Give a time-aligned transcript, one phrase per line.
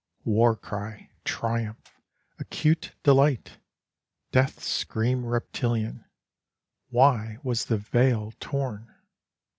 [0.25, 2.01] War cry, triumph,
[2.39, 3.59] acute delight,
[4.31, 6.05] death scream reptilian,
[6.89, 8.95] Why was the veil torn?